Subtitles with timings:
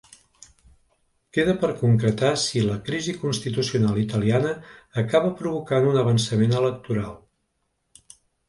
[1.37, 4.55] Queda per concretar si la crisi constitucional italiana
[5.05, 7.17] acaba provocant un avançament electoral.